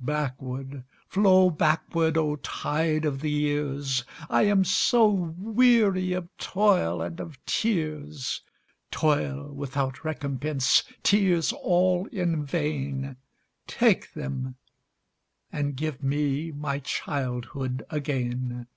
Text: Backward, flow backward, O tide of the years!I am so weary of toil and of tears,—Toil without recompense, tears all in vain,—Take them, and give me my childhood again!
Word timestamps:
Backward, 0.00 0.84
flow 1.08 1.50
backward, 1.50 2.16
O 2.16 2.36
tide 2.36 3.04
of 3.04 3.20
the 3.22 3.30
years!I 3.32 4.42
am 4.42 4.62
so 4.62 5.08
weary 5.10 6.12
of 6.12 6.28
toil 6.38 7.02
and 7.02 7.18
of 7.18 7.44
tears,—Toil 7.44 9.50
without 9.52 10.04
recompense, 10.04 10.84
tears 11.02 11.52
all 11.52 12.06
in 12.12 12.44
vain,—Take 12.46 14.12
them, 14.14 14.54
and 15.50 15.74
give 15.74 16.04
me 16.04 16.52
my 16.52 16.78
childhood 16.78 17.84
again! 17.90 18.68